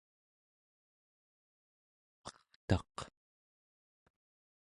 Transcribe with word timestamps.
pertaq 2.67 2.95